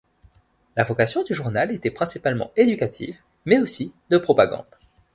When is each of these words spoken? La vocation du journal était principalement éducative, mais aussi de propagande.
La 0.75 0.83
vocation 0.83 1.23
du 1.23 1.35
journal 1.35 1.71
était 1.71 1.91
principalement 1.91 2.49
éducative, 2.55 3.19
mais 3.45 3.59
aussi 3.59 3.93
de 4.09 4.17
propagande. 4.17 4.65